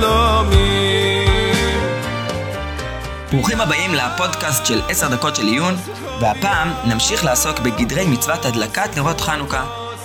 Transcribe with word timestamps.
לא 0.00 0.44
ברוכים 3.32 3.60
הבאים 3.60 3.94
לפודקאסט 3.94 4.66
של 4.66 4.80
עשר 4.88 5.08
דקות 5.08 5.36
של 5.36 5.46
עיון, 5.46 5.74
והפעם 6.20 6.72
נמשיך 6.84 7.24
לעסוק 7.24 7.58
בגדרי 7.58 8.06
מצוות 8.06 8.44
הדלקת 8.44 8.96
נרות 8.96 9.20
חנוכה, 9.20 9.64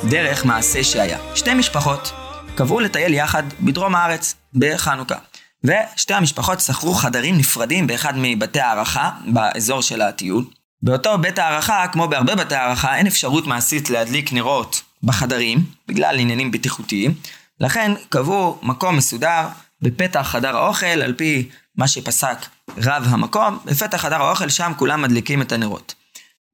דרך 0.10 0.46
מעשה 0.46 0.84
שהיה. 0.84 1.18
שתי 1.36 1.54
משפחות 1.54 2.12
קבעו 2.56 2.80
לטייל 2.80 3.14
יחד 3.14 3.44
בדרום 3.60 3.96
הארץ, 3.96 4.36
בחנוכה. 4.54 5.16
ושתי 5.64 6.14
המשפחות 6.14 6.60
שכרו 6.60 6.94
חדרים 6.94 7.38
נפרדים 7.38 7.88
באחד 7.88 8.14
מבתי 8.16 8.60
הערכה 8.60 9.10
באזור 9.26 9.82
של 9.82 10.02
הטיול. 10.02 10.46
באותו 10.84 11.18
בית 11.18 11.40
הערכה, 11.40 11.88
כמו 11.88 12.08
בהרבה 12.08 12.36
בתי 12.36 12.56
הערכה, 12.56 12.96
אין 12.96 13.08
אפשרות 13.08 13.48
מעשית 13.48 13.90
להדליק 13.90 14.34
נרות 14.34 14.82
בחדרים, 15.04 15.66
בגלל 15.88 16.20
עניינים 16.20 16.52
בטיחותיים. 16.52 17.14
לכן 17.60 17.92
קבעו 18.10 18.60
מקום 18.64 18.98
מסודר 18.98 19.48
בפתח 19.82 20.22
חדר 20.32 20.58
האוכל, 20.58 20.86
על 20.86 21.14
פי 21.14 21.50
מה 21.76 21.88
שפסק 21.88 22.38
רב 22.78 23.06
המקום, 23.10 23.60
בפתח 23.66 23.98
חדר 23.98 24.22
האוכל 24.22 24.50
שם 24.50 24.72
כולם 24.78 25.02
מדליקים 25.02 25.42
את 25.42 25.52
הנרות. 25.52 25.94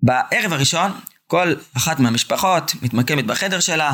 בערב 0.04 0.54
הראשון, 0.54 0.92
כל 1.28 1.54
אחת 1.78 2.00
מהמשפחות 2.00 2.76
מתמקמת 2.82 3.26
בחדר 3.26 3.60
שלה, 3.60 3.94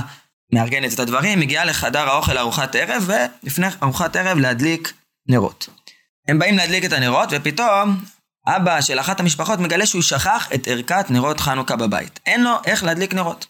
מארגנת 0.54 0.94
את 0.94 1.00
הדברים, 1.00 1.40
מגיעה 1.40 1.66
לחדר 1.66 2.10
האוכל 2.10 2.34
לארוחת 2.34 2.76
ערב, 2.76 3.10
ולפני 3.44 3.68
ארוחת 3.84 4.16
ערב 4.16 4.38
להדליק 4.38 4.94
נרות. 5.28 5.70
הם 6.28 6.40
באים 6.40 6.58
להדליק 6.58 6.86
את 6.86 6.94
הנרות, 6.94 7.30
ופתאום 7.32 8.04
אבא 8.48 8.82
של 8.82 9.00
אחת 9.00 9.20
המשפחות 9.20 9.60
מגלה 9.60 9.86
שהוא 9.86 10.02
שכח 10.02 10.50
את 10.56 10.68
ערכת 10.68 11.06
נרות 11.10 11.40
חנוכה 11.40 11.76
בבית. 11.76 12.20
אין 12.26 12.44
לו 12.44 12.52
איך 12.66 12.84
להדליק 12.84 13.14
נרות. 13.14 13.46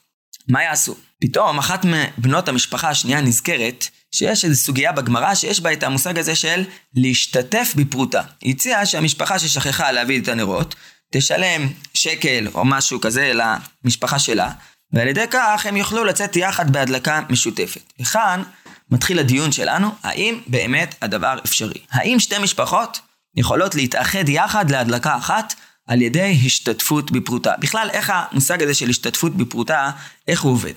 מה 0.48 0.64
יעשו? 0.64 0.96
פתאום 1.22 1.60
אחת 1.60 1.86
מבנות 1.86 2.48
המשפחה 2.48 2.90
השנייה 2.90 3.22
נזכרת 3.22 3.88
שיש 4.12 4.46
איזו 4.46 4.62
סוגיה 4.62 4.92
בגמרא 4.92 5.36
שיש 5.36 5.62
בה 5.62 5.74
את 5.74 5.84
המושג 5.84 6.20
הזה 6.20 6.36
של 6.36 6.64
להשתתף 6.96 7.74
בפרוטה. 7.76 8.22
היא 8.42 8.54
הציעה 8.54 8.86
שהמשפחה 8.86 9.40
ששכחה 9.40 9.92
להביא 9.92 10.22
את 10.22 10.28
הנרות, 10.28 10.76
תשלם 11.12 11.68
שקל 11.94 12.48
או 12.54 12.66
משהו 12.66 13.02
כזה 13.02 13.32
למשפחה 13.34 14.20
שלה, 14.20 14.52
ועל 14.94 15.08
ידי 15.08 15.26
כך 15.32 15.66
הם 15.66 15.78
יוכלו 15.78 16.04
לצאת 16.04 16.36
יחד 16.36 16.74
בהדלקה 16.74 17.22
משותפת. 17.30 17.94
וכאן 18.00 18.44
מתחיל 18.92 19.20
הדיון 19.20 19.52
שלנו, 19.52 19.92
האם 20.04 20.40
באמת 20.48 20.96
הדבר 21.02 21.38
אפשרי? 21.46 21.80
האם 21.92 22.20
שתי 22.20 22.38
משפחות 22.38 23.00
יכולות 23.36 23.76
להתאחד 23.76 24.30
יחד 24.30 24.72
להדלקה 24.72 25.18
אחת 25.18 25.54
על 25.88 26.02
ידי 26.02 26.40
השתתפות 26.46 27.12
בפרוטה? 27.12 27.54
בכלל, 27.60 27.90
איך 27.94 28.12
המושג 28.16 28.64
הזה 28.64 28.74
של 28.74 28.90
השתתפות 28.90 29.36
בפרוטה, 29.38 29.92
איך 30.28 30.42
הוא 30.42 30.52
עובד? 30.52 30.74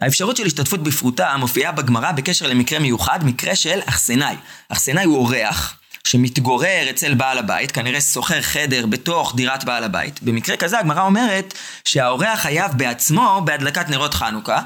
האפשרות 0.00 0.36
של 0.36 0.46
השתתפות 0.46 0.82
בפרוטה 0.82 1.36
מופיעה 1.36 1.72
בגמרא 1.72 2.12
בקשר 2.12 2.46
למקרה 2.46 2.78
מיוחד, 2.78 3.24
מקרה 3.24 3.56
של 3.56 3.80
אכסנאי. 3.84 4.36
אכסנאי 4.68 5.04
הוא 5.04 5.16
אורח 5.16 5.80
שמתגורר 6.04 6.90
אצל 6.90 7.14
בעל 7.14 7.38
הבית, 7.38 7.72
כנראה 7.72 8.00
שוכר 8.00 8.42
חדר 8.42 8.86
בתוך 8.86 9.36
דירת 9.36 9.64
בעל 9.64 9.84
הבית. 9.84 10.22
במקרה 10.22 10.56
כזה 10.56 10.78
הגמרא 10.78 11.02
אומרת 11.02 11.54
שהאורח 11.84 12.40
חייב 12.40 12.72
בעצמו 12.76 13.42
בהדלקת 13.44 13.88
נרות 13.88 14.14
חנוכה, 14.14 14.62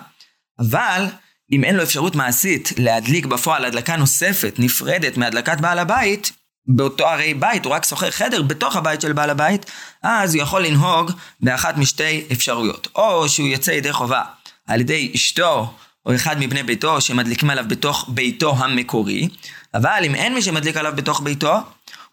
אבל 0.61 1.07
אם 1.53 1.65
אין 1.65 1.77
לו 1.77 1.83
אפשרות 1.83 2.15
מעשית 2.15 2.73
להדליק 2.79 3.27
בפועל 3.27 3.65
הדלקה 3.65 3.97
נוספת, 3.97 4.55
נפרדת 4.59 5.17
מהדלקת 5.17 5.61
בעל 5.61 5.79
הבית, 5.79 6.33
באותו 6.67 7.09
הרי 7.09 7.35
בית, 7.35 7.65
הוא 7.65 7.75
רק 7.75 7.85
שוכר 7.85 8.11
חדר 8.11 8.43
בתוך 8.43 8.77
הבית 8.77 9.01
של 9.01 9.13
בעל 9.13 9.31
הבית, 9.31 9.71
אז 10.03 10.35
הוא 10.35 10.43
יכול 10.43 10.67
לנהוג 10.67 11.11
באחת 11.41 11.77
משתי 11.77 12.25
אפשרויות. 12.33 12.89
או 12.95 13.29
שהוא 13.29 13.49
יוצא 13.49 13.71
ידי 13.71 13.93
חובה 13.93 14.23
על 14.67 14.81
ידי 14.81 15.13
אשתו 15.15 15.75
או 16.07 16.15
אחד 16.15 16.37
מבני 16.39 16.63
ביתו 16.63 17.01
שמדליקים 17.01 17.51
עליו 17.51 17.65
בתוך 17.69 18.09
ביתו 18.09 18.55
המקורי, 18.59 19.29
אבל 19.75 20.03
אם 20.07 20.15
אין 20.15 20.35
מי 20.35 20.43
שמדליק 20.43 20.77
עליו 20.77 20.93
בתוך 20.97 21.21
ביתו, 21.21 21.57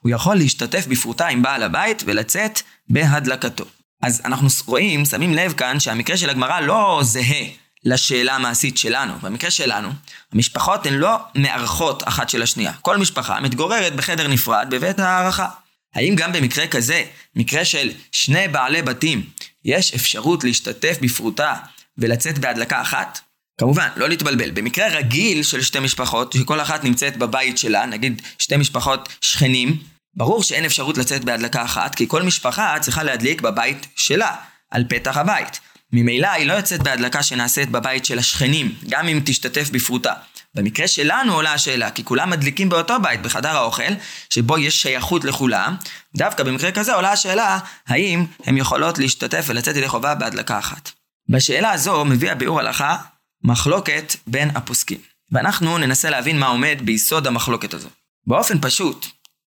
הוא 0.02 0.12
יכול 0.12 0.36
להשתתף 0.36 0.88
בפרוטה 0.88 1.28
עם 1.28 1.42
בעל 1.42 1.64
הבית 1.64 2.04
ולצאת 2.06 2.62
בהדלקתו. 2.90 3.66
אז 4.02 4.22
אנחנו 4.26 4.48
רואים, 4.66 5.06
שמים 5.06 5.34
לב 5.34 5.54
כאן, 5.54 5.80
שהמקרה 5.80 6.18
של 6.18 6.30
הגמרא 6.30 6.60
לא 6.60 7.00
זהה 7.04 7.46
לשאלה 7.86 8.36
המעשית 8.36 8.78
שלנו. 8.78 9.14
במקרה 9.22 9.52
שלנו, 9.52 9.90
המשפחות 10.34 10.86
הן 10.86 10.94
לא 10.94 11.16
מארחות 11.36 12.08
אחת 12.08 12.30
של 12.30 12.42
השנייה. 12.42 12.74
כל 12.82 12.98
משפחה 12.98 13.40
מתגוררת 13.40 13.96
בחדר 13.96 14.28
נפרד 14.28 14.68
בבית 14.70 15.00
הערכה. 15.00 15.48
האם 15.96 16.16
גם 16.16 16.32
במקרה 16.32 16.68
כזה, 16.68 17.04
מקרה 17.36 17.66
של 17.66 17.92
שני 18.12 18.48
בעלי 18.48 18.82
בתים, 18.82 19.24
יש 19.66 19.94
אפשרות 19.94 20.44
להשתתף 20.44 20.98
בפרוטה 21.02 21.56
ולצאת 21.98 22.40
בהדלקה 22.40 22.82
אחת? 22.82 23.20
כמובן, 23.60 23.88
לא 23.96 24.10
להתבלבל. 24.10 24.52
במקרה 24.52 24.88
רגיל 24.88 25.44
של 25.44 25.62
שתי 25.62 25.80
משפחות, 25.80 26.34
שכל 26.34 26.62
אחת 26.62 26.84
נמצאת 26.84 27.18
בבית 27.18 27.58
שלה, 27.58 27.86
נגיד 27.86 28.22
שתי 28.38 28.58
משפחות 28.58 29.10
שכנים, 29.22 29.78
ברור 30.14 30.44
שאין 30.44 30.66
אפשרות 30.66 30.98
לצאת 30.98 31.24
בהדלקה 31.24 31.64
אחת, 31.64 31.96
כי 31.96 32.08
כל 32.08 32.24
משפחה 32.24 32.76
צריכה 32.82 33.04
להדליק 33.04 33.42
בבית 33.42 33.88
שלה, 33.96 34.36
על 34.72 34.84
פתח 34.90 35.18
הבית. 35.18 35.60
ממילא 35.94 36.28
היא 36.28 36.48
לא 36.48 36.54
יוצאת 36.54 36.84
בהדלקה 36.84 37.24
שנעשית 37.24 37.70
בבית 37.70 38.06
של 38.06 38.20
השכנים, 38.20 38.76
גם 38.90 39.08
אם 39.08 39.20
תשתתף 39.26 39.70
בפרוטה. 39.70 40.14
במקרה 40.56 40.88
שלנו 40.88 41.34
עולה 41.34 41.54
השאלה, 41.54 41.92
כי 41.92 42.04
כולם 42.04 42.30
מדליקים 42.30 42.70
באותו 42.70 43.00
בית, 43.02 43.22
בחדר 43.22 43.58
האוכל, 43.58 43.94
שבו 44.30 44.58
יש 44.58 44.82
שייכות 44.82 45.24
לכולם, 45.24 45.76
דווקא 46.18 46.44
במקרה 46.44 46.72
כזה 46.72 46.94
עולה 46.94 47.12
השאלה, 47.12 47.60
האם 47.88 48.26
הן 48.46 48.58
יכולות 48.58 48.98
להשתתף 48.98 49.46
ולצאת 49.48 49.76
ידי 49.76 49.88
חובה 49.88 50.16
בהדלקה 50.16 50.60
אחת. 50.60 50.92
בשאלה 51.30 51.72
הזו 51.72 52.06
מביא 52.06 52.32
הביאור 52.32 52.60
הלכה 52.60 52.98
מחלוקת 53.44 54.16
בין 54.28 54.50
הפוסקים. 54.56 54.98
ואנחנו 55.32 55.78
ננסה 55.78 56.10
להבין 56.10 56.40
מה 56.40 56.48
עומד 56.48 56.78
ביסוד 56.84 57.28
המחלוקת 57.28 57.74
הזו. 57.74 57.90
באופן 58.28 58.58
פשוט, 58.62 59.06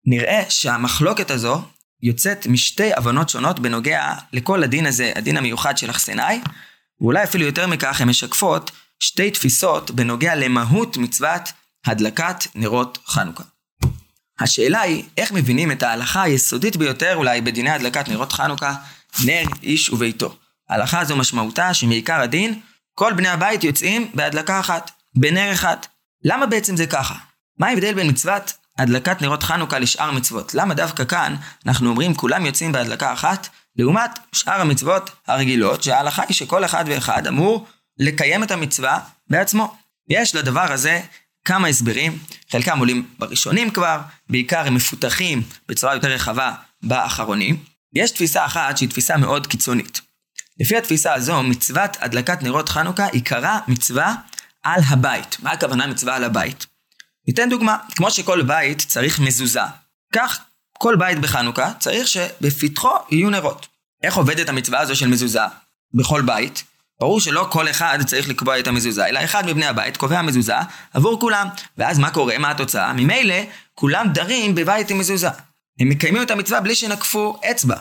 נראה 0.05 0.43
שהמחלוקת 0.49 1.31
הזו 1.31 1.61
יוצאת 2.03 2.47
משתי 2.47 2.93
הבנות 2.93 3.29
שונות 3.29 3.59
בנוגע 3.59 4.13
לכל 4.33 4.63
הדין 4.63 4.85
הזה, 4.85 5.11
הדין 5.15 5.37
המיוחד 5.37 5.77
של 5.77 5.89
אכסנאי, 5.89 6.41
ואולי 7.01 7.23
אפילו 7.23 7.45
יותר 7.45 7.67
מכך 7.67 8.01
הן 8.01 8.09
משקפות 8.09 8.71
שתי 8.99 9.31
תפיסות 9.31 9.91
בנוגע 9.91 10.35
למהות 10.35 10.97
מצוות 10.97 11.41
הדלקת 11.85 12.35
נרות 12.55 12.97
חנוכה. 13.07 13.43
השאלה 14.39 14.81
היא, 14.81 15.03
איך 15.17 15.31
מבינים 15.31 15.71
את 15.71 15.83
ההלכה 15.83 16.21
היסודית 16.21 16.75
ביותר 16.75 17.15
אולי 17.15 17.41
בדיני 17.41 17.69
הדלקת 17.69 18.07
נרות 18.07 18.31
חנוכה, 18.31 18.73
נר 19.25 19.43
איש 19.63 19.89
וביתו. 19.89 20.35
ההלכה 20.69 20.99
הזו 20.99 21.15
משמעותה 21.15 21.73
שמעיקר 21.73 22.21
הדין, 22.21 22.59
כל 22.95 23.13
בני 23.13 23.27
הבית 23.27 23.63
יוצאים 23.63 24.11
בהדלקה 24.13 24.59
אחת, 24.59 24.91
בנר 25.15 25.51
אחד. 25.53 25.77
למה 26.23 26.45
בעצם 26.45 26.77
זה 26.77 26.87
ככה? 26.87 27.15
מה 27.59 27.67
ההבדל 27.67 27.93
בין 27.93 28.09
מצוות 28.09 28.53
הדלקת 28.77 29.21
נרות 29.21 29.43
חנוכה 29.43 29.79
לשאר 29.79 30.11
מצוות. 30.11 30.53
למה 30.53 30.73
דווקא 30.73 31.05
כאן 31.05 31.35
אנחנו 31.65 31.89
אומרים 31.89 32.13
כולם 32.13 32.45
יוצאים 32.45 32.71
בהדלקה 32.71 33.13
אחת, 33.13 33.49
לעומת 33.75 34.19
שאר 34.31 34.61
המצוות 34.61 35.09
הרגילות, 35.27 35.83
שההלכה 35.83 36.23
היא 36.27 36.35
שכל 36.35 36.65
אחד 36.65 36.85
ואחד 36.87 37.27
אמור 37.27 37.67
לקיים 37.99 38.43
את 38.43 38.51
המצווה 38.51 38.99
בעצמו. 39.29 39.75
יש 40.09 40.35
לדבר 40.35 40.71
הזה 40.71 41.01
כמה 41.45 41.67
הסברים, 41.67 42.19
חלקם 42.51 42.79
עולים 42.79 43.07
בראשונים 43.19 43.71
כבר, 43.71 43.99
בעיקר 44.29 44.67
הם 44.67 44.75
מפותחים 44.75 45.43
בצורה 45.67 45.93
יותר 45.93 46.07
רחבה 46.07 46.53
באחרונים. 46.83 47.63
יש 47.95 48.11
תפיסה 48.11 48.45
אחת 48.45 48.77
שהיא 48.77 48.89
תפיסה 48.89 49.17
מאוד 49.17 49.47
קיצונית. 49.47 50.01
לפי 50.59 50.77
התפיסה 50.77 51.13
הזו, 51.13 51.43
מצוות 51.43 51.97
הדלקת 51.99 52.43
נרות 52.43 52.69
חנוכה 52.69 53.05
עיקרה 53.05 53.59
מצווה 53.67 54.15
על 54.63 54.81
הבית. 54.87 55.37
מה 55.39 55.51
הכוונה 55.51 55.87
מצווה 55.87 56.15
על 56.15 56.23
הבית? 56.23 56.65
ניתן 57.27 57.49
דוגמה, 57.49 57.77
כמו 57.95 58.11
שכל 58.11 58.41
בית 58.41 58.81
צריך 58.87 59.19
מזוזה, 59.19 59.61
כך 60.13 60.39
כל 60.77 60.95
בית 60.95 61.19
בחנוכה 61.19 61.71
צריך 61.79 62.07
שבפתחו 62.07 62.89
יהיו 63.11 63.29
נרות. 63.29 63.67
איך 64.03 64.17
עובדת 64.17 64.49
המצווה 64.49 64.79
הזו 64.79 64.95
של 64.95 65.07
מזוזה 65.07 65.39
בכל 65.93 66.21
בית? 66.21 66.63
ברור 66.99 67.19
שלא 67.19 67.47
כל 67.51 67.69
אחד 67.69 67.99
צריך 68.05 68.29
לקבוע 68.29 68.59
את 68.59 68.67
המזוזה, 68.67 69.05
אלא 69.05 69.23
אחד 69.23 69.45
מבני 69.45 69.65
הבית 69.65 69.97
קובע 69.97 70.21
מזוזה 70.21 70.55
עבור 70.93 71.19
כולם. 71.19 71.47
ואז 71.77 71.99
מה 71.99 72.11
קורה? 72.11 72.37
מה 72.37 72.51
התוצאה? 72.51 72.93
ממילא 72.93 73.35
כולם 73.73 74.07
דרים 74.13 74.55
בבית 74.55 74.89
עם 74.89 74.97
מזוזה. 74.99 75.29
הם 75.79 75.89
מקיימים 75.89 76.21
את 76.21 76.31
המצווה 76.31 76.61
בלי 76.61 76.75
שנקפו 76.75 77.39
אצבע. 77.51 77.75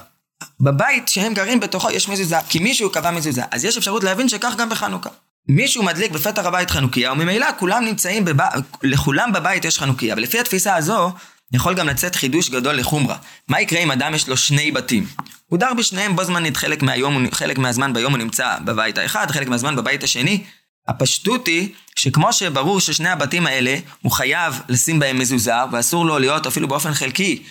בבית 0.61 1.09
שהם 1.09 1.35
גרים 1.35 1.61
בתוכו 1.61 1.91
יש 1.91 2.09
מזוזה, 2.09 2.37
כי 2.49 2.59
מישהו 2.59 2.93
קבע 2.93 3.11
מזוזה. 3.11 3.43
אז 3.51 3.65
יש 3.65 3.77
אפשרות 3.77 4.05
להבין 4.05 4.29
שכך 4.29 4.55
גם 4.59 4.69
בחנוכה. 4.69 5.11
מישהו 5.49 5.83
מדליק 5.83 6.13
בפתח 6.13 6.45
הבית 6.45 6.71
חנוכיה, 6.71 7.13
וממילא 7.13 7.47
כולם 7.59 7.85
נמצאים, 7.85 8.25
בב... 8.25 8.41
לכולם 8.83 9.33
בבית 9.33 9.65
יש 9.65 9.79
חנוכיה, 9.79 10.15
ולפי 10.17 10.41
התפיסה 10.41 10.77
הזו, 10.77 11.13
יכול 11.53 11.75
גם 11.75 11.89
לצאת 11.89 12.15
חידוש 12.15 12.51
גדול 12.51 12.75
לחומרה. 12.75 13.17
מה 13.49 13.61
יקרה 13.61 13.81
אם 13.81 13.91
אדם 13.91 14.15
יש 14.15 14.29
לו 14.29 14.37
שני 14.37 14.71
בתים? 14.71 15.07
הוא 15.47 15.59
דר 15.59 15.75
בשניהם 15.75 16.17
בו 16.17 16.25
זמנית, 16.25 16.57
חלק, 16.57 16.83
מהיום, 16.83 17.31
חלק 17.31 17.59
מהזמן 17.59 17.93
ביום 17.93 18.13
הוא 18.13 18.19
נמצא 18.19 18.57
בבית 18.65 18.99
האחד, 18.99 19.31
חלק 19.31 19.49
מהזמן 19.49 19.77
בבית 19.77 20.03
השני. 20.03 20.45
הפשטות 20.89 21.47
היא 21.47 21.69
שכמו 21.97 22.33
שברור 22.33 22.81
ששני 22.81 23.09
הבתים 23.09 23.47
האלה, 23.47 23.77
הוא 24.03 24.13
חייב 24.13 24.61
לשים 24.69 24.99
בהם 24.99 25.19
מזוזה, 25.19 25.55
ואסור 25.73 26.07
לו 26.07 26.19
להיות 26.19 26.47
אפילו 26.47 26.69
באופן 26.69 26.95
חלקי 26.95 27.43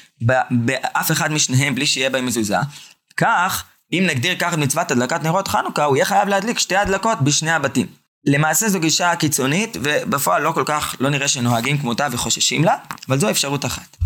באף 0.52 1.12
אחד 1.12 1.32
משניהם 1.32 1.76
בלי 1.76 1.86
שיהיה 1.86 2.10
בהם 2.10 2.26
מזוזה, 2.26 2.58
כך 3.18 3.64
אם 3.94 4.04
נגדיר 4.10 4.36
ככה 4.40 4.54
את 4.54 4.58
מצוות 4.58 4.92
הדלקת 4.92 5.24
נרות 5.24 5.48
חנוכה, 5.48 5.84
הוא 5.84 5.96
יהיה 5.96 6.06
חייב 6.06 6.28
להדליק 6.28 6.60
שתי 6.60 6.76
הדלקות 6.76 7.22
בשני 7.22 7.52
הבתים. 7.52 7.88
למעשה 8.26 8.70
זו 8.70 8.80
גישה 8.80 9.16
קיצונית, 9.16 9.78
ובפועל 9.84 10.42
לא 10.42 10.52
כל 10.52 10.64
כך, 10.66 10.96
לא 11.00 11.10
נראה 11.10 11.28
שנוהגים 11.28 11.78
כמותה 11.78 12.08
וחוששים 12.12 12.64
לה, 12.64 12.76
אבל 13.08 13.20
זו 13.20 13.30
אפשרות 13.30 13.66
אחת. 13.66 13.98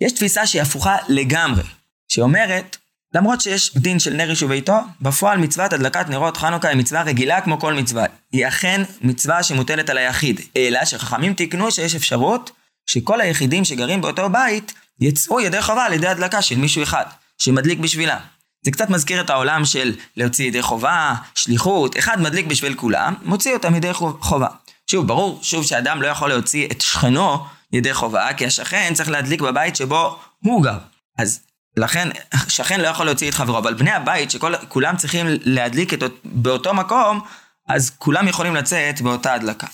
יש 0.00 0.12
תפיסה 0.12 0.46
שהיא 0.46 0.62
הפוכה 0.62 0.96
לגמרי, 1.08 1.62
שאומרת, 2.08 2.76
למרות 3.14 3.40
שיש 3.40 3.76
דין 3.76 3.98
של 3.98 4.12
נר 4.12 4.30
איש 4.30 4.42
וביתו, 4.42 4.76
בפועל 5.00 5.38
מצוות 5.38 5.72
הדלקת 5.72 6.08
נרות 6.08 6.36
חנוכה 6.36 6.68
היא 6.68 6.76
מצווה 6.76 7.02
רגילה 7.02 7.40
כמו 7.40 7.60
כל 7.60 7.74
מצווה. 7.74 8.04
היא 8.32 8.48
אכן 8.48 8.82
מצווה 9.00 9.42
שמוטלת 9.42 9.90
על 9.90 9.98
היחיד, 9.98 10.40
אלא 10.56 10.84
שחכמים 10.84 11.34
תיקנו 11.34 11.70
שיש 11.70 11.94
אפשרות 11.94 12.50
שכל 12.86 13.20
היחידים 13.20 13.64
שגרים 13.64 14.00
באותו 14.00 14.30
בית 14.30 14.72
יצאו 15.00 15.40
ידי 15.40 15.62
חובה 15.62 15.84
על 15.84 15.92
ידי 15.92 16.08
הדלקה 16.08 16.42
של 16.42 16.56
מישהו 16.56 16.82
אחד, 16.82 17.04
שמדליק 17.38 17.78
בשבילם. 17.78 18.18
זה 18.62 18.70
קצת 18.70 18.90
מזכיר 18.90 19.20
את 19.20 19.30
העולם 19.30 19.64
של 19.64 19.94
להוציא 20.16 20.44
ידי 20.44 20.62
חובה, 20.62 21.14
שליחות, 21.34 21.98
אחד 21.98 22.20
מדליק 22.20 22.46
בשביל 22.46 22.74
כולם, 22.74 23.14
מוציא 23.22 23.54
אותם 23.54 23.74
ידי 23.74 23.92
חובה. 24.20 24.48
שוב, 24.90 25.06
ברור, 25.06 25.38
שוב 25.42 25.64
שאדם 25.64 26.02
לא 26.02 26.06
יכול 26.06 26.28
להוציא 26.28 26.68
את 26.70 26.80
שכנו 26.80 27.44
ידי 27.72 27.94
חובה, 27.94 28.32
כי 28.36 28.46
השכן 28.46 28.94
צריך 28.94 29.08
להדליק 29.08 29.40
בבית 29.40 29.76
שבו 29.76 30.18
הוא 30.44 30.64
גר. 30.64 30.78
אז 31.18 31.40
לכן, 31.76 32.08
שכן 32.48 32.80
לא 32.80 32.88
יכול 32.88 33.06
להוציא 33.06 33.28
את 33.28 33.34
חברו, 33.34 33.58
אבל 33.58 33.74
בני 33.74 33.90
הבית, 33.90 34.30
שכולם 34.30 34.96
צריכים 34.96 35.26
להדליק 35.28 35.94
את, 35.94 36.02
באותו 36.24 36.74
מקום, 36.74 37.20
אז 37.68 37.90
כולם 37.98 38.28
יכולים 38.28 38.54
לצאת 38.54 39.00
באותה 39.00 39.34
הדלקה. 39.34 39.66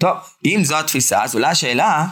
טוב, 0.00 0.16
אם 0.44 0.60
זו 0.64 0.78
התפיסה, 0.78 1.22
אז 1.22 1.34
עולה 1.34 1.50
השאלה, 1.50 2.06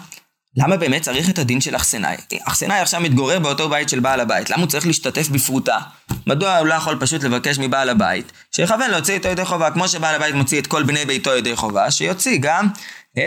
למה 0.57 0.77
באמת 0.77 1.03
צריך 1.03 1.31
את 1.31 1.39
הדין 1.39 1.61
של 1.61 1.77
אכסנאי? 1.77 2.17
אכסנאי 2.41 2.79
עכשיו 2.79 3.01
מתגורר 3.01 3.39
באותו 3.39 3.69
בית 3.69 3.89
של 3.89 4.01
בעל 4.01 4.21
הבית, 4.21 4.51
למה 4.51 4.63
הוא 4.63 4.69
צריך 4.69 4.87
להשתתף 4.87 5.29
בפרוטה? 5.29 5.79
מדוע 6.27 6.57
הוא 6.57 6.67
לא 6.67 6.75
יכול 6.75 6.97
פשוט 7.01 7.25
לבקש 7.25 7.59
מבעל 7.59 7.89
הבית 7.89 8.33
שיכוון 8.53 8.91
להוציא 8.91 9.15
איתו 9.15 9.29
ידי 9.29 9.45
חובה, 9.45 9.71
כמו 9.71 9.89
שבעל 9.89 10.15
הבית 10.15 10.35
מוציא 10.35 10.61
את 10.61 10.67
כל 10.67 10.83
בני 10.83 11.05
ביתו 11.05 11.37
ידי 11.37 11.57
חובה, 11.57 11.91
שיוציא 11.91 12.39
גם 12.41 12.69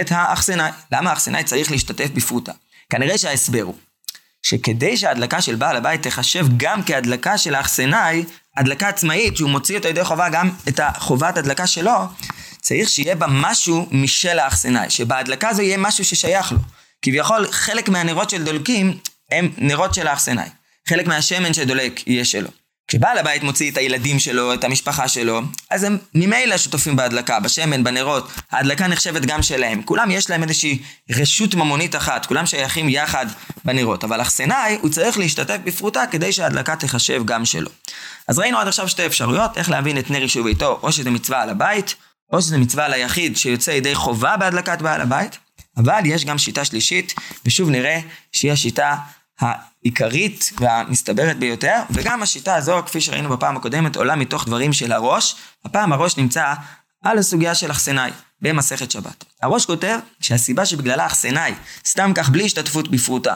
את 0.01 0.11
האכסנאי. 0.11 0.71
למה 0.91 1.09
האכסנאי 1.09 1.43
צריך 1.43 1.71
להשתתף 1.71 2.09
בפרוטה? 2.13 2.51
כנראה 2.89 3.17
שההסבר 3.17 3.61
הוא 3.61 3.75
שכדי 4.43 4.97
שההדלקה 4.97 5.41
של 5.41 5.55
בעל 5.55 5.75
הבית 5.75 6.03
תחשב 6.03 6.45
גם 6.57 6.83
כהדלקה 6.83 7.37
של 7.37 7.55
האכסנאי, 7.55 8.23
הדלקה 8.57 8.87
עצמאית, 8.87 9.37
שהוא 9.37 9.49
מוציא 9.49 9.77
אותו 9.77 9.87
ידי 9.87 10.03
חובה 10.03 10.29
גם 10.29 10.49
את 10.67 10.79
החובת 10.83 11.37
הדלקה 11.37 11.67
שלו, 11.67 12.07
צריך 12.61 12.89
שיהיה 12.89 13.15
בה 13.15 13.27
משהו 13.29 13.87
משל 13.91 14.39
האכסנאי, 14.39 14.89
שבהדלקה 14.89 15.49
הזו 15.49 15.61
יהיה 15.61 15.77
משהו 15.77 16.05
ששייך 16.05 16.51
לו. 16.51 16.59
כביכול 17.01 17.47
חלק 17.51 17.89
מהנרות 17.89 18.29
של 18.29 18.43
דולקים 18.43 18.97
הם 19.31 19.49
נרות 19.57 19.93
של 19.93 20.07
האכסנאי. 20.07 20.49
חלק 20.89 21.07
מהשמן 21.07 21.53
שדולק 21.53 22.07
יהיה 22.07 22.25
שלו. 22.25 22.49
כשבעל 22.87 23.17
הבית 23.17 23.43
מוציא 23.43 23.71
את 23.71 23.77
הילדים 23.77 24.19
שלו, 24.19 24.53
את 24.53 24.63
המשפחה 24.63 25.07
שלו, 25.07 25.41
אז 25.69 25.83
הם 25.83 25.97
ממילא 26.15 26.57
שותפים 26.57 26.95
בהדלקה, 26.95 27.39
בשמן, 27.39 27.83
בנרות. 27.83 28.31
ההדלקה 28.51 28.87
נחשבת 28.87 29.21
גם 29.21 29.41
שלהם. 29.41 29.81
כולם 29.83 30.11
יש 30.11 30.29
להם 30.29 30.43
איזושהי 30.43 30.79
רשות 31.11 31.55
ממונית 31.55 31.95
אחת, 31.95 32.25
כולם 32.25 32.45
שייכים 32.45 32.89
יחד 32.89 33.25
בנרות. 33.65 34.03
אבל 34.03 34.21
אכסנאי, 34.21 34.77
הוא 34.81 34.89
צריך 34.89 35.17
להשתתף 35.17 35.57
בפרוטה 35.63 36.03
כדי 36.11 36.31
שההדלקה 36.31 36.75
תחשב 36.75 37.21
גם 37.25 37.45
שלו. 37.45 37.69
אז 38.27 38.39
ראינו 38.39 38.57
עד 38.57 38.67
עכשיו 38.67 38.89
שתי 38.89 39.05
אפשרויות, 39.05 39.57
איך 39.57 39.69
להבין 39.69 39.97
את 39.97 40.11
נר 40.11 40.21
יישוב 40.21 40.43
ביתו, 40.47 40.79
או 40.83 40.91
שזה 40.91 41.09
מצווה 41.09 41.41
על 41.41 41.49
הבית, 41.49 41.95
או 42.33 42.41
שזה 42.41 42.57
מצווה 42.57 42.85
על 42.85 42.93
היחיד 42.93 43.37
שיוצא 43.37 43.71
ידי 43.71 43.95
חובה 43.95 44.37
בהדלקת 44.37 44.81
בעל 44.81 45.01
הבית. 45.01 45.37
אבל 45.79 46.01
יש 46.05 46.25
גם 46.25 46.37
שיטה 46.37 46.65
שלישית, 46.65 47.13
ושוב 47.45 47.69
נראה 47.69 47.99
שהיא 48.31 48.51
השיטה 48.51 48.95
העיקרית 49.39 50.51
והמסתברת 50.59 51.37
ביותר, 51.37 51.81
וגם 51.89 52.23
השיטה 52.23 52.55
הזו, 52.55 52.83
כפי 52.85 53.01
שראינו 53.01 53.29
בפעם 53.29 53.57
הקודמת, 53.57 53.95
עולה 53.95 54.15
מתוך 54.15 54.45
דברים 54.45 54.73
של 54.73 54.91
הראש. 54.91 55.35
הפעם 55.65 55.93
הראש 55.93 56.17
נמצא 56.17 56.53
על 57.03 57.17
הסוגיה 57.17 57.55
של 57.55 57.71
אכסנאי, 57.71 58.11
במסכת 58.41 58.91
שבת. 58.91 59.25
הראש 59.41 59.65
כותב 59.65 59.99
שהסיבה 60.21 60.65
שבגללה 60.65 61.05
אכסנאי, 61.05 61.53
סתם 61.85 62.11
כך 62.15 62.29
בלי 62.29 62.45
השתתפות 62.45 62.91
בפרוטה, 62.91 63.35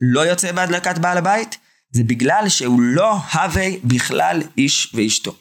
לא 0.00 0.20
יוצא 0.20 0.52
בהדלקת 0.52 0.98
בעל 0.98 1.18
הבית, 1.18 1.58
זה 1.90 2.04
בגלל 2.04 2.48
שהוא 2.48 2.80
לא 2.80 3.18
הווה 3.32 3.68
בכלל 3.84 4.42
איש 4.58 4.92
ואשתו. 4.94 5.36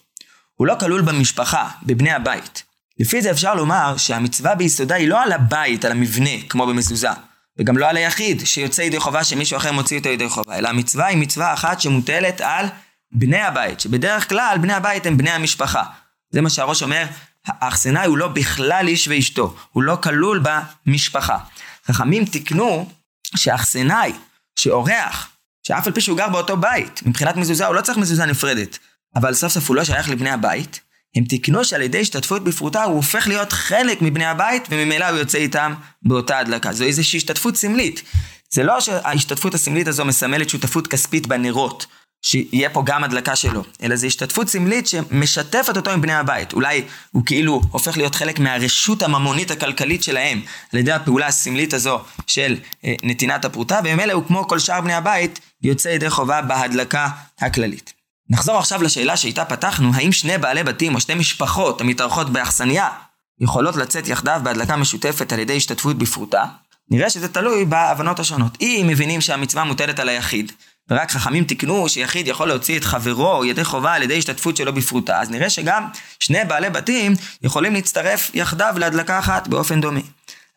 הוא 0.56 0.68
לא 0.68 0.76
כלול 0.80 1.02
במשפחה, 1.02 1.70
בבני 1.84 2.12
הבית. 2.12 2.64
לפי 3.00 3.22
זה 3.22 3.32
אפשר 3.32 3.56
לומר 3.56 3.98
שהמצווה 3.98 4.56
ביסודה 4.56 4.96
היא 4.96 5.08
לא 5.08 5.24
על 5.24 5.32
הבית, 5.32 5.86
על 5.86 5.92
המבנה, 5.92 6.30
כמו 6.50 6.68
במזוזה, 6.68 7.10
וגם 7.60 7.78
לא 7.78 7.90
על 7.90 7.98
היחיד, 7.98 8.46
שיוצא 8.46 8.82
ידי 8.82 9.00
חובה 9.00 9.24
שמישהו 9.24 9.58
אחר 9.58 9.72
מוציא 9.72 9.98
אותו 9.98 10.10
ידי 10.10 10.30
חובה, 10.30 10.58
אלא 10.58 10.70
המצווה 10.70 11.06
היא 11.06 11.18
מצווה 11.18 11.54
אחת 11.54 11.82
שמוטלת 11.82 12.42
על 12.42 12.66
בני 13.12 13.42
הבית, 13.42 13.80
שבדרך 13.80 14.30
כלל 14.30 14.58
בני 14.62 14.74
הבית 14.74 15.06
הם 15.06 15.18
בני 15.18 15.30
המשפחה. 15.30 15.84
זה 16.32 16.42
מה 16.42 16.50
שהראש 16.50 16.84
אומר, 16.84 17.06
האכסנאי 17.48 18.06
הוא 18.06 18.18
לא 18.18 18.28
בכלל 18.28 18.88
איש 18.88 19.08
ואשתו, 19.08 19.56
הוא 19.72 19.84
לא 19.84 19.98
כלול 20.04 20.44
במשפחה. 20.44 21.38
חכמים 21.88 22.26
תיקנו 22.26 22.90
שאכסנאי, 23.36 24.14
שאורח, 24.56 25.30
שאף 25.64 25.88
על 25.88 25.94
פי 25.94 26.02
שהוא 26.02 26.18
גר 26.18 26.30
באותו 26.30 26.58
בית, 26.58 27.02
מבחינת 27.06 27.36
מזוזה 27.36 27.66
הוא 27.66 27.76
לא 27.76 27.82
צריך 27.82 27.98
מזוזה 27.98 28.26
נפרדת, 28.26 28.78
אבל 29.16 29.34
סוף 29.34 29.54
סוף 29.54 29.70
הוא 29.70 29.76
לא 29.76 29.84
שייך 29.84 30.10
לבני 30.10 30.30
הבית, 30.30 30.80
הם 31.16 31.24
תיקנו 31.24 31.66
שעל 31.66 31.82
ידי 31.82 32.02
השתתפות 32.02 32.44
בפרוטה 32.44 32.84
הוא 32.84 32.96
הופך 32.96 33.28
להיות 33.28 33.52
חלק 33.54 34.02
מבני 34.02 34.26
הבית 34.26 34.68
וממילא 34.70 35.06
הוא 35.06 35.20
יוצא 35.20 35.38
איתם 35.38 35.74
באותה 36.04 36.40
הדלקה. 36.40 36.74
זו 36.74 36.84
איזושהי 36.84 37.18
השתתפות 37.18 37.56
סמלית. 37.56 38.02
זה 38.50 38.64
לא 38.64 38.80
שההשתתפות 38.82 39.54
הסמלית 39.54 39.88
הזו 39.88 40.06
מסמלת 40.06 40.50
שותפות 40.50 40.88
כספית 40.88 41.28
בנרות, 41.28 41.86
שיהיה 42.22 42.70
פה 42.70 42.84
גם 42.86 43.04
הדלקה 43.04 43.36
שלו, 43.36 43.64
אלא 43.84 43.96
זו 43.96 44.08
השתתפות 44.08 44.48
סמלית 44.48 44.88
שמשתפת 44.88 45.78
אותו 45.78 45.92
עם 45.92 46.02
בני 46.02 46.14
הבית. 46.14 46.54
אולי 46.54 46.84
הוא 47.12 47.24
כאילו 47.26 47.62
הופך 47.72 47.98
להיות 47.98 48.16
חלק 48.16 48.40
מהרשות 48.40 49.02
הממונית 49.04 49.52
הכלכלית 49.52 50.04
שלהם, 50.04 50.42
על 50.74 50.80
ידי 50.80 50.92
הפעולה 50.92 51.28
הסמלית 51.28 51.74
הזו 51.74 52.00
של 52.28 52.58
אה, 52.86 52.94
נתינת 53.04 53.46
הפרוטה, 53.46 53.80
וממילא 53.84 54.14
הוא 54.14 54.24
כמו 54.28 54.48
כל 54.48 54.60
שאר 54.60 54.82
בני 54.82 54.94
הבית, 54.94 55.40
יוצא 55.64 55.90
ידי 55.90 56.10
חובה 56.10 56.42
בהדלקה 56.42 57.08
הכללית. 57.40 57.95
נחזור 58.30 58.58
עכשיו 58.58 58.84
לשאלה 58.84 59.18
שאיתה 59.18 59.46
פתחנו, 59.46 59.92
האם 59.94 60.12
שני 60.12 60.38
בעלי 60.38 60.64
בתים 60.64 60.96
או 60.96 61.00
שתי 61.00 61.16
משפחות 61.16 61.82
המתארחות 61.82 62.30
באכסניה 62.30 62.90
יכולות 63.40 63.76
לצאת 63.76 64.08
יחדיו 64.08 64.42
בהדלקה 64.44 64.76
משותפת 64.76 65.34
על 65.34 65.40
ידי 65.40 65.58
השתתפות 65.58 65.98
בפרוטה? 65.98 66.46
נראה 66.92 67.10
שזה 67.10 67.28
תלוי 67.28 67.66
בהבנות 67.66 68.20
השונות. 68.20 68.58
אם 68.62 68.86
מבינים 68.90 69.22
שהמצווה 69.22 69.64
מוטלת 69.64 70.00
על 70.00 70.10
היחיד, 70.10 70.52
ורק 70.90 71.12
חכמים 71.12 71.44
תיקנו 71.44 71.90
שיחיד 71.90 72.28
יכול 72.28 72.48
להוציא 72.48 72.78
את 72.78 72.84
חברו 72.84 73.46
ידי 73.46 73.64
חובה 73.64 73.94
על 73.94 74.04
ידי 74.04 74.18
השתתפות 74.18 74.58
שלו 74.58 74.74
בפרוטה, 74.74 75.22
אז 75.22 75.30
נראה 75.30 75.50
שגם 75.50 75.88
שני 76.20 76.46
בעלי 76.48 76.70
בתים 76.70 77.14
יכולים 77.42 77.74
להצטרף 77.74 78.32
יחדיו 78.34 78.76
להדלקה 78.78 79.20
אחת 79.20 79.48
באופן 79.48 79.82
דומה. 79.82 80.00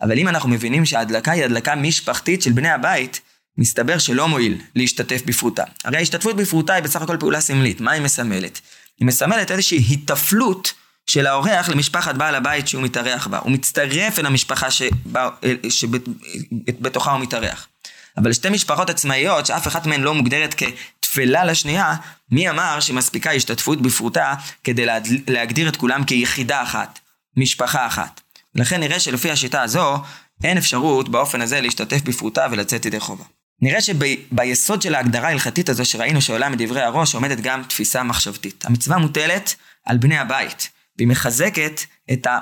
אבל 0.02 0.18
אם 0.18 0.28
אנחנו 0.28 0.48
מבינים 0.48 0.84
שההדלקה 0.84 1.32
היא 1.32 1.44
הדלקה 1.44 1.74
משפחתית 1.74 2.42
של 2.42 2.52
בני 2.52 2.70
הבית, 2.70 3.20
מסתבר 3.58 3.98
שלא 3.98 4.28
מועיל 4.28 4.60
להשתתף 4.74 5.22
בפרוטה. 5.26 5.64
הרי 5.84 5.96
ההשתתפות 5.96 6.36
בפרוטה 6.36 6.74
היא 6.74 6.82
בסך 6.82 7.02
הכל 7.02 7.16
פעולה 7.20 7.40
סמלית. 7.40 7.80
מה 7.80 7.90
היא 7.90 8.02
מסמלת? 8.02 8.60
היא 8.98 9.06
מסמלת 9.06 9.50
איזושהי 9.50 9.78
היטפלות 9.78 10.72
של 11.06 11.26
האורח 11.26 11.68
למשפחת 11.68 12.14
בעל 12.14 12.34
הבית 12.34 12.68
שהוא 12.68 12.82
מתארח 12.82 13.26
בה. 13.26 13.38
הוא 13.38 13.52
מצטרף 13.52 14.18
אל 14.18 14.26
המשפחה 14.26 14.70
שבה, 14.70 15.28
שבתוכה 15.68 17.12
הוא 17.12 17.20
מתארח. 17.20 17.68
אבל 18.16 18.32
שתי 18.32 18.50
משפחות 18.50 18.90
עצמאיות, 18.90 19.46
שאף 19.46 19.66
אחת 19.66 19.86
מהן 19.86 20.00
לא 20.00 20.14
מוגדרת 20.14 20.54
כתפלה 20.54 21.44
לשנייה, 21.44 21.94
מי 22.30 22.50
אמר 22.50 22.80
שמספיקה 22.80 23.32
השתתפות 23.32 23.82
בפרוטה 23.82 24.34
כדי 24.64 24.86
להגדיר 25.28 25.68
את 25.68 25.76
כולם 25.76 26.04
כיחידה 26.04 26.62
אחת, 26.62 26.98
משפחה 27.36 27.86
אחת. 27.86 28.20
לכן 28.54 28.80
נראה 28.80 29.00
שלפי 29.00 29.30
השיטה 29.30 29.62
הזו, 29.62 29.96
אין 30.44 30.58
אפשרות 30.58 31.08
באופן 31.08 31.40
הזה 31.40 31.60
להשתתף 31.60 32.02
בפרוטה 32.02 32.46
ולצאת 32.50 32.86
ידי 32.86 33.00
חובה. 33.00 33.24
נראה 33.62 33.80
שביסוד 33.80 34.82
של 34.82 34.94
ההגדרה 34.94 35.28
ההלכתית 35.28 35.68
הזו 35.68 35.84
שראינו 35.84 36.22
שעולה 36.22 36.48
מדברי 36.48 36.82
הראש 36.82 37.14
עומדת 37.14 37.40
גם 37.40 37.62
תפיסה 37.62 38.02
מחשבתית. 38.02 38.64
המצווה 38.64 38.98
מוטלת 38.98 39.54
על 39.86 39.98
בני 39.98 40.18
הבית, 40.18 40.68
והיא 40.96 41.08
מחזקת 41.08 41.80
את, 42.12 42.26
ה, 42.26 42.38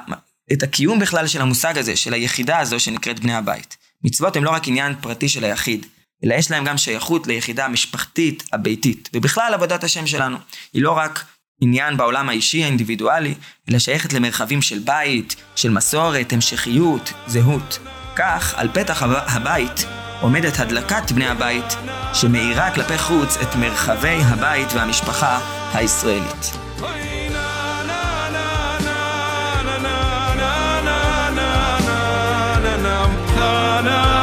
את 0.53 0.63
הקיום 0.63 0.99
בכלל 0.99 1.27
של 1.27 1.41
המושג 1.41 1.79
הזה, 1.79 1.97
של 1.97 2.15
היחידה 2.15 2.59
הזו 2.59 2.81
שנקראת 2.81 3.21
בני 3.21 3.35
הבית. 3.35 3.77
מצוות 4.05 4.37
הן 4.37 4.43
לא 4.43 4.51
רק 4.51 4.69
עניין 4.69 4.95
פרטי 5.01 5.29
של 5.29 5.45
היחיד, 5.45 5.87
אלא 6.25 6.35
יש 6.35 6.51
להם 6.51 6.65
גם 6.65 6.79
שייכות 6.79 7.27
ליחידה 7.27 7.65
המשפחתית, 7.65 8.43
הביתית, 8.53 9.11
ובכלל 9.15 9.55
עבודת 9.55 9.85
השם 9.85 10.07
שלנו. 10.07 10.37
היא 10.73 10.83
לא 10.83 10.93
רק 10.93 11.25
עניין 11.61 11.97
בעולם 11.97 12.29
האישי 12.29 12.65
האינדיבידואלי, 12.65 13.35
אלא 13.71 13.79
שייכת 13.79 14.13
למרחבים 14.13 14.63
של 14.63 14.79
בית, 14.79 15.37
של 15.57 15.71
מסורת, 15.71 16.33
המשכיות, 16.33 17.13
זהות. 17.27 17.79
כך, 18.17 18.55
על 18.57 18.69
פתח 18.73 19.03
הבית, 19.03 19.87
עומדת 20.21 20.61
הדלקת 20.61 21.13
בני 21.13 21.29
הבית, 21.29 21.77
שמאירה 22.13 22.71
כלפי 22.71 22.99
חוץ 22.99 23.37
את 23.37 23.57
מרחבי 23.57 24.19
הבית 24.23 24.73
והמשפחה 24.73 25.39
הישראלית. 25.75 26.53
na 33.83 33.83
na 33.83 34.16